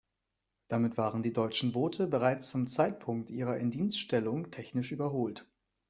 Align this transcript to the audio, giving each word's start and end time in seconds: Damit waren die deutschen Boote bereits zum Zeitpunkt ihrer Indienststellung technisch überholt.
Damit 0.67 0.97
waren 0.97 1.21
die 1.21 1.31
deutschen 1.31 1.73
Boote 1.73 2.07
bereits 2.07 2.49
zum 2.49 2.65
Zeitpunkt 2.65 3.29
ihrer 3.29 3.57
Indienststellung 3.57 4.49
technisch 4.49 4.91
überholt. 4.91 5.45